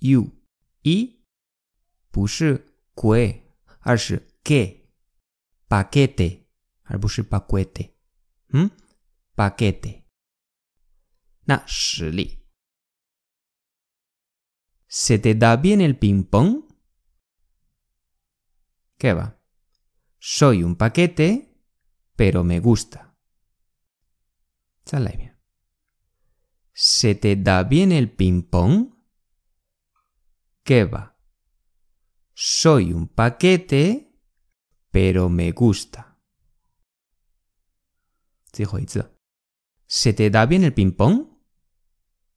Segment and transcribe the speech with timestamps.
[0.00, 0.30] u
[0.82, 1.24] e
[2.10, 3.42] 不是 que，
[3.80, 4.88] 而是 que
[5.68, 6.44] paquete，
[6.82, 7.94] 而不是 paquete。
[8.48, 8.70] 嗯，
[9.34, 10.04] paquete。
[11.46, 12.40] 那实例。¿
[14.88, 16.64] Se te da bien el ping-pong?
[18.96, 19.40] ¿Qué va?
[20.20, 21.58] Soy un paquete,
[22.14, 23.16] pero me gusta.
[26.72, 28.94] ¿Se te da bien el ping-pong?
[30.69, 31.17] ¿Qué va?
[32.35, 34.13] Soy un paquete,
[34.91, 36.19] pero me gusta.
[39.87, 41.25] ¿Se te da bien el ping-pong?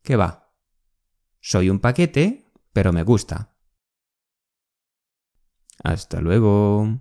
[0.00, 0.50] ¿Qué va?
[1.42, 3.54] Soy un paquete, pero me gusta.
[5.84, 7.00] Hasta luego.